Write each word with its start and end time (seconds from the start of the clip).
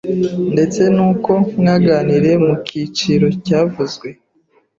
ndetse 0.53 0.81
n’uko 0.95 1.31
mwaganiriye 1.59 2.35
mu 2.45 2.53
kiciro 2.65 3.27
cyavuzwe 3.45 4.07